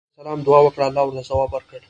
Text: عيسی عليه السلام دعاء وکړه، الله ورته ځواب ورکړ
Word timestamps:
عيسی 0.07 0.11
عليه 0.11 0.19
السلام 0.29 0.39
دعاء 0.47 0.63
وکړه، 0.65 0.83
الله 0.87 1.03
ورته 1.05 1.27
ځواب 1.29 1.49
ورکړ 1.53 1.79